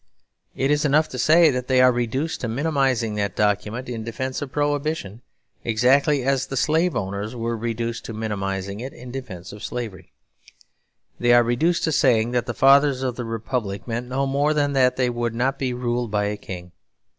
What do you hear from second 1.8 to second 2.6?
reduced to